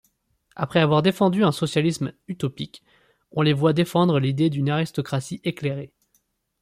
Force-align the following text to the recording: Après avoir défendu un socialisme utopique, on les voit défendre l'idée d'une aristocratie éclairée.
Après 0.55 0.79
avoir 0.79 1.03
défendu 1.03 1.43
un 1.43 1.51
socialisme 1.51 2.11
utopique, 2.27 2.81
on 3.29 3.43
les 3.43 3.53
voit 3.53 3.71
défendre 3.71 4.17
l'idée 4.19 4.49
d'une 4.49 4.67
aristocratie 4.69 5.41
éclairée. 5.43 5.93